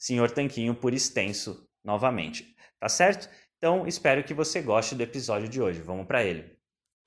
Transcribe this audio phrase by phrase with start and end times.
[0.00, 3.28] Senhor Tanquinho por extenso novamente, tá certo?
[3.58, 5.82] Então espero que você goste do episódio de hoje.
[5.82, 6.58] Vamos para ele.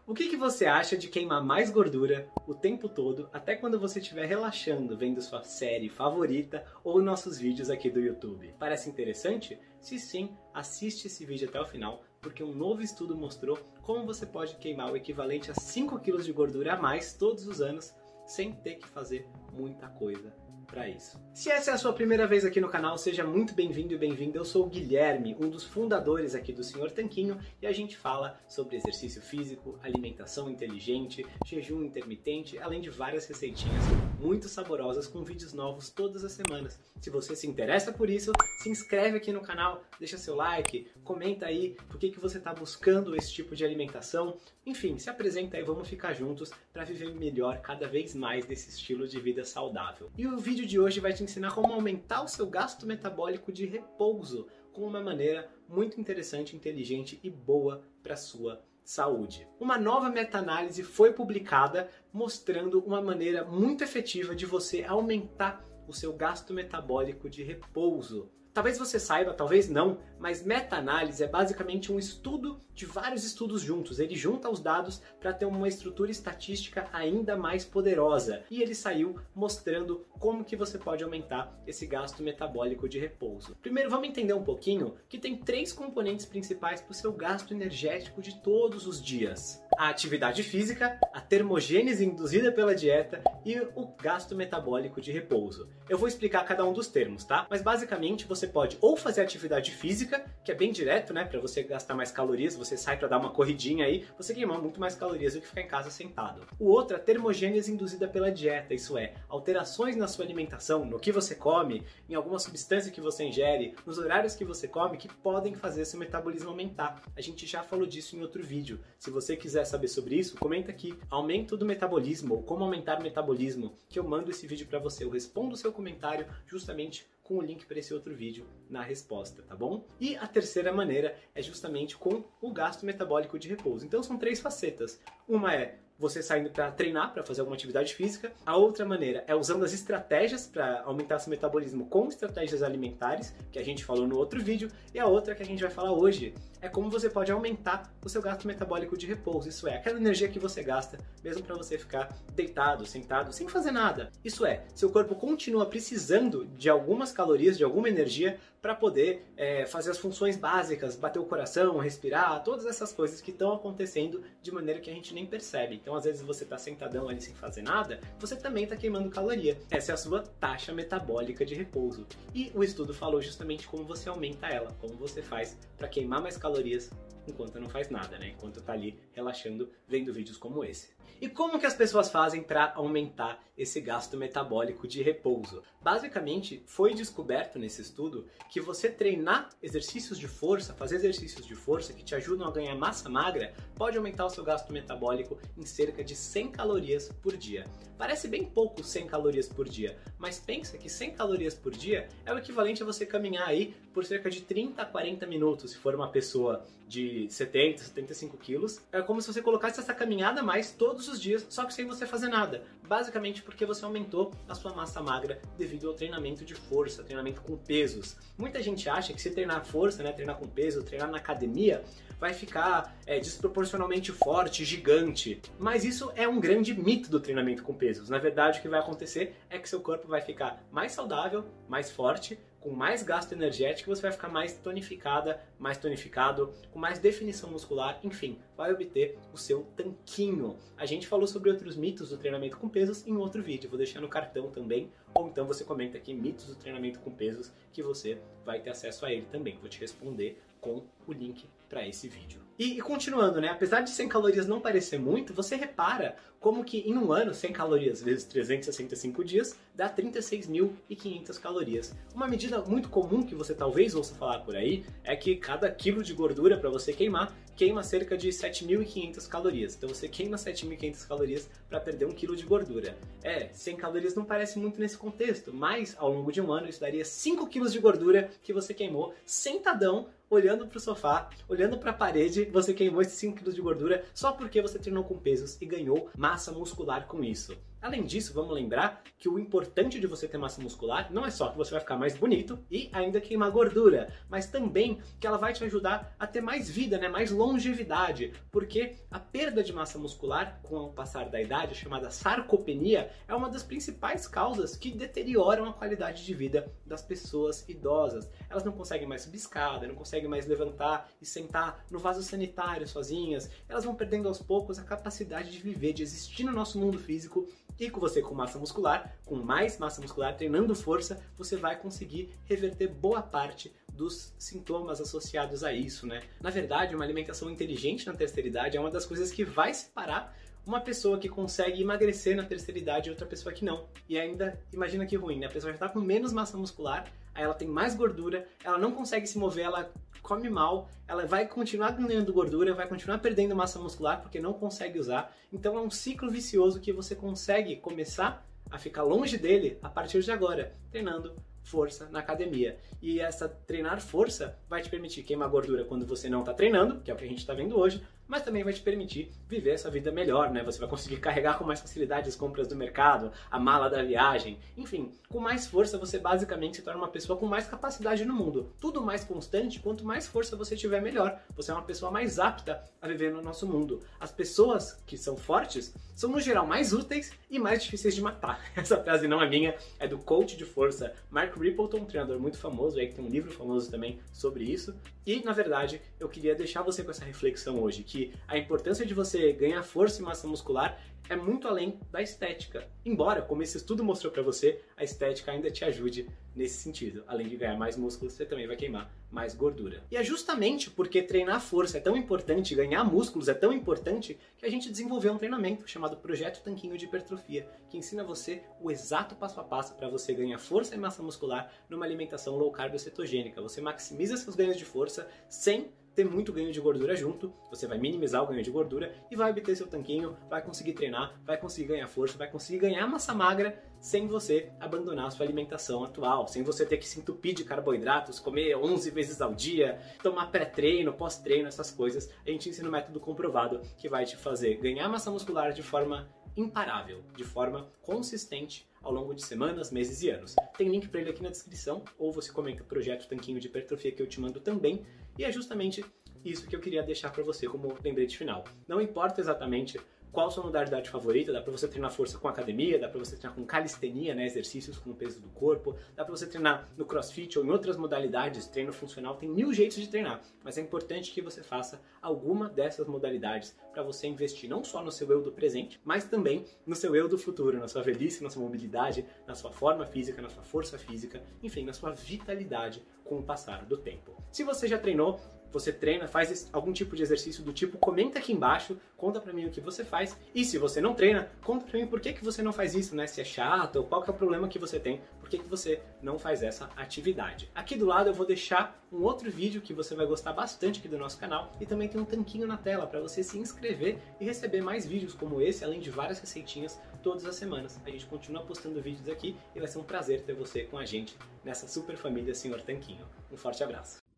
[0.05, 3.99] O que, que, você acha de queimar mais gordura o tempo todo, até quando você
[3.99, 8.53] estiver relaxando vendo sua série favorita ou nossos vídeos aqui do YouTube?
[8.59, 9.57] Parece interessante?
[9.79, 14.25] Se sim, assiste esse vídeo até o final, porque um novo estudo mostrou como você
[14.25, 17.91] pode queimar o equivalente a 5 kg de gordura a mais todos os anos
[18.27, 20.42] sem ter que fazer muita coisa
[20.73, 21.21] para isso.
[21.33, 24.39] Se essa é a sua primeira vez aqui no canal, seja muito bem-vindo e bem-vinda.
[24.39, 28.39] Eu sou o Guilherme, um dos fundadores aqui do Senhor Tanquinho, e a gente fala
[28.47, 33.83] sobre exercício físico, alimentação inteligente, jejum intermitente, além de várias receitinhas
[34.19, 36.79] muito saborosas com vídeos novos todas as semanas.
[37.01, 41.45] Se você se interessa por isso, se inscreve aqui no canal, deixa seu like, comenta
[41.45, 44.37] aí por que, que você está buscando esse tipo de alimentação.
[44.65, 49.05] Enfim, se apresenta aí, vamos ficar juntos para viver melhor cada vez mais desse estilo
[49.05, 50.09] de vida saudável.
[50.17, 53.65] E o vídeo de hoje vai te ensinar como aumentar o seu gasto metabólico de
[53.65, 59.47] repouso com uma maneira muito interessante, inteligente e boa para sua saúde.
[59.59, 66.13] Uma nova meta-análise foi publicada mostrando uma maneira muito efetiva de você aumentar o seu
[66.13, 68.29] gasto metabólico de repouso.
[68.53, 73.99] Talvez você saiba, talvez não, mas meta-análise é basicamente um estudo de vários estudos juntos.
[73.99, 78.43] Ele junta os dados para ter uma estrutura estatística ainda mais poderosa.
[78.51, 83.55] E ele saiu mostrando como que você pode aumentar esse gasto metabólico de repouso.
[83.59, 88.21] Primeiro, vamos entender um pouquinho que tem três componentes principais para o seu gasto energético
[88.21, 94.35] de todos os dias a atividade física, a termogênese induzida pela dieta e o gasto
[94.35, 95.69] metabólico de repouso.
[95.89, 97.47] Eu vou explicar cada um dos termos, tá?
[97.49, 101.63] Mas basicamente você pode ou fazer atividade física, que é bem direto, né, para você
[101.63, 105.33] gastar mais calorias, você sai para dar uma corridinha aí, você queima muito mais calorias
[105.33, 106.41] do que ficar em casa sentado.
[106.59, 110.99] O outro é a termogênese induzida pela dieta, isso é, alterações na sua alimentação, no
[110.99, 115.07] que você come, em alguma substância que você ingere, nos horários que você come, que
[115.07, 117.01] podem fazer seu metabolismo aumentar.
[117.15, 118.79] A gente já falou disso em outro vídeo.
[118.99, 120.97] Se você quiser saber sobre isso, comenta aqui.
[121.09, 125.03] Aumento do metabolismo ou como aumentar o metabolismo, que eu mando esse vídeo para você.
[125.03, 129.41] Eu respondo o seu comentário justamente com o link para esse outro vídeo na resposta,
[129.43, 129.87] tá bom?
[129.99, 133.85] E a terceira maneira é justamente com o gasto metabólico de repouso.
[133.85, 135.01] Então são três facetas.
[135.27, 138.31] Uma é você saindo para treinar, para fazer alguma atividade física.
[138.45, 143.59] A outra maneira é usando as estratégias para aumentar seu metabolismo com estratégias alimentares, que
[143.59, 144.69] a gente falou no outro vídeo.
[144.93, 148.09] E a outra que a gente vai falar hoje é como você pode aumentar o
[148.09, 149.49] seu gasto metabólico de repouso.
[149.49, 153.71] Isso é, aquela energia que você gasta, mesmo para você ficar deitado, sentado, sem fazer
[153.71, 154.09] nada.
[154.23, 159.65] Isso é, seu corpo continua precisando de algumas calorias, de alguma energia, para poder é,
[159.65, 164.53] fazer as funções básicas, bater o coração, respirar, todas essas coisas que estão acontecendo de
[164.53, 165.75] maneira que a gente nem percebe.
[165.83, 169.59] Então, às vezes, você está sentadão ali sem fazer nada, você também está queimando caloria.
[169.69, 172.07] Essa é a sua taxa metabólica de repouso.
[172.33, 176.37] E o estudo falou justamente como você aumenta ela, como você faz para queimar mais
[176.37, 176.89] calorias
[177.27, 178.29] enquanto não faz nada, né?
[178.29, 180.93] Enquanto está ali relaxando, vendo vídeos como esse.
[181.21, 185.63] E como que as pessoas fazem para aumentar esse gasto metabólico de repouso?
[185.81, 191.93] Basicamente, foi descoberto nesse estudo que você treinar exercícios de força, fazer exercícios de força
[191.93, 196.03] que te ajudam a ganhar massa magra, pode aumentar o seu gasto metabólico em cerca
[196.03, 197.65] de 100 calorias por dia.
[197.97, 202.33] Parece bem pouco 100 calorias por dia, mas pensa que 100 calorias por dia é
[202.33, 205.93] o equivalente a você caminhar aí por cerca de 30 a 40 minutos, se for
[205.93, 208.81] uma pessoa de 70, 75 quilos.
[208.91, 211.85] É como se você colocasse essa caminhada a mais todos os dias, só que sem
[211.85, 212.63] você fazer nada.
[212.87, 217.57] Basicamente porque você aumentou a sua massa magra devido ao treinamento de força, treinamento com
[217.57, 218.15] pesos.
[218.37, 221.83] Muita gente acha que se treinar força, né, treinar com peso, treinar na academia,
[222.19, 225.41] vai ficar é, desproporcionalmente forte, gigante.
[225.59, 228.07] Mas isso é um grande mito do treinamento com pesos.
[228.07, 231.91] Na verdade, o que vai acontecer é que seu corpo vai ficar mais saudável, mais
[231.91, 237.51] forte, com mais gasto energético, você vai ficar mais tonificada, mais tonificado, com mais definição
[237.51, 240.55] muscular, enfim, vai obter o seu tanquinho.
[240.77, 243.99] A gente falou sobre outros mitos do treinamento com pesos em outro vídeo, vou deixar
[243.99, 248.17] no cartão também, ou então você comenta aqui mitos do treinamento com pesos que você
[248.45, 249.57] vai ter acesso a ele também.
[249.59, 252.39] Vou te responder com o link para esse vídeo.
[252.57, 253.49] E, e, continuando, né?
[253.49, 257.51] Apesar de 100 calorias não parecer muito, você repara como que em um ano, 100
[257.51, 261.95] calorias vezes 365 dias, dá 36.500 calorias.
[262.13, 266.03] Uma medida muito comum que você talvez ouça falar por aí é que cada quilo
[266.03, 269.75] de gordura para você queimar queima cerca de 7.500 calorias.
[269.75, 272.97] Então você queima 7.500 calorias para perder um quilo de gordura.
[273.23, 276.81] É, 100 calorias não parece muito nesse contexto, mas ao longo de um ano isso
[276.81, 281.91] daria 5 quilos de gordura que você queimou sentadão olhando para o sofá, olhando para
[281.91, 285.57] a parede, você queimou esses 5 kg de gordura só porque você treinou com pesos
[285.61, 287.57] e ganhou massa muscular com isso.
[287.83, 291.49] Além disso, vamos lembrar que o importante de você ter massa muscular não é só
[291.49, 295.51] que você vai ficar mais bonito e ainda queimar gordura, mas também que ela vai
[295.51, 300.61] te ajudar a ter mais vida, né, mais longevidade, porque a perda de massa muscular
[300.63, 305.73] com o passar da idade, chamada sarcopenia, é uma das principais causas que deterioram a
[305.73, 308.29] qualidade de vida das pessoas idosas.
[308.49, 312.87] Elas não conseguem mais subir escada, não conseguem mais levantar e sentar no vaso sanitário
[312.87, 316.97] sozinhas, elas vão perdendo aos poucos a capacidade de viver, de existir no nosso mundo
[316.97, 317.45] físico
[317.79, 322.29] e com você com massa muscular, com mais massa muscular, treinando força, você vai conseguir
[322.45, 326.23] reverter boa parte dos sintomas associados a isso, né?
[326.41, 330.35] Na verdade, uma alimentação inteligente na terceira idade é uma das coisas que vai separar
[330.65, 333.85] uma pessoa que consegue emagrecer na terceira idade e outra pessoa que não.
[334.07, 335.47] E ainda, imagina que ruim, né?
[335.47, 338.91] A pessoa já está com menos massa muscular, aí ela tem mais gordura, ela não
[338.91, 343.77] consegue se mover, ela come mal, ela vai continuar ganhando gordura, vai continuar perdendo massa
[343.77, 345.35] muscular porque não consegue usar.
[345.51, 350.21] Então é um ciclo vicioso que você consegue começar a ficar longe dele a partir
[350.23, 352.77] de agora, treinando força na academia.
[353.01, 357.09] E essa treinar força vai te permitir queimar gordura quando você não está treinando, que
[357.09, 359.89] é o que a gente está vendo hoje, mas também vai te permitir viver essa
[359.89, 360.63] vida melhor, né?
[360.63, 364.59] Você vai conseguir carregar com mais facilidade as compras do mercado, a mala da viagem,
[364.77, 368.71] enfim, com mais força você basicamente se torna uma pessoa com mais capacidade no mundo.
[368.79, 371.39] Tudo mais constante, quanto mais força você tiver, melhor.
[371.55, 374.01] Você é uma pessoa mais apta a viver no nosso mundo.
[374.19, 378.59] As pessoas que são fortes são no geral mais úteis e mais difíceis de matar.
[378.75, 382.57] Essa frase não é minha, é do coach de força Mark Rippleton, um treinador muito
[382.57, 384.95] famoso aí que tem um livro famoso também sobre isso.
[385.25, 389.13] E na verdade, eu queria deixar você com essa reflexão hoje que a importância de
[389.13, 392.87] você ganhar força e massa muscular é muito além da estética.
[393.03, 397.23] Embora, como esse estudo mostrou para você, a estética ainda te ajude nesse sentido.
[397.25, 400.03] Além de ganhar mais músculos, você também vai queimar mais gordura.
[400.11, 404.65] E é justamente porque treinar força é tão importante, ganhar músculos é tão importante, que
[404.65, 409.35] a gente desenvolveu um treinamento chamado Projeto Tanquinho de Hipertrofia, que ensina você o exato
[409.35, 413.59] passo a passo para você ganhar força e massa muscular numa alimentação low carb cetogênica.
[413.59, 417.97] Você maximiza seus ganhos de força sem ter muito ganho de gordura junto, você vai
[417.97, 421.87] minimizar o ganho de gordura e vai obter seu tanquinho, vai conseguir treinar, vai conseguir
[421.87, 426.61] ganhar força, vai conseguir ganhar massa magra sem você abandonar a sua alimentação atual, sem
[426.61, 431.67] você ter que se entupir de carboidratos, comer 11 vezes ao dia, tomar pré-treino, pós-treino,
[431.67, 432.29] essas coisas.
[432.45, 436.27] A gente ensina um método comprovado que vai te fazer ganhar massa muscular de forma
[436.55, 440.55] imparável, de forma consistente ao longo de semanas, meses e anos.
[440.77, 444.11] Tem link para ele aqui na descrição, ou você comenta o projeto Tanquinho de Hipertrofia
[444.11, 445.05] que eu te mando também,
[445.37, 446.03] e é justamente
[446.43, 448.63] isso que eu queria deixar para você como lembrete final.
[448.87, 449.99] Não importa exatamente
[450.33, 453.55] qual sua modalidade favorita, dá para você treinar força com academia, dá para você treinar
[453.55, 457.57] com calistenia, né, exercícios com o peso do corpo, dá para você treinar no crossfit
[457.59, 461.39] ou em outras modalidades, treino funcional, tem mil jeitos de treinar, mas é importante que
[461.39, 466.01] você faça alguma dessas modalidades para você investir não só no seu eu do presente,
[466.03, 469.71] mas também no seu eu do futuro, na sua velhice, na sua mobilidade, na sua
[469.71, 474.35] forma física, na sua força física, enfim, na sua vitalidade com o passar do tempo.
[474.51, 475.39] Se você já treinou
[475.73, 479.65] você treina, faz algum tipo de exercício do tipo, comenta aqui embaixo, conta pra mim
[479.65, 480.37] o que você faz.
[480.53, 483.15] E se você não treina, conta pra mim por que, que você não faz isso,
[483.15, 483.25] né?
[483.25, 485.67] Se é chato, ou qual que é o problema que você tem, por que, que
[485.67, 487.69] você não faz essa atividade.
[487.73, 491.07] Aqui do lado eu vou deixar um outro vídeo que você vai gostar bastante aqui
[491.07, 494.45] do nosso canal e também tem um tanquinho na tela para você se inscrever e
[494.45, 497.99] receber mais vídeos como esse, além de várias receitinhas todas as semanas.
[498.05, 501.05] A gente continua postando vídeos aqui e vai ser um prazer ter você com a
[501.05, 503.25] gente nessa super família Senhor Tanquinho.
[503.51, 504.22] Um forte abraço.